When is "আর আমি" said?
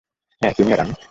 0.73-0.93